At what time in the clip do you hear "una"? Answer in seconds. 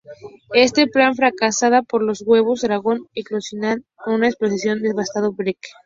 4.15-4.29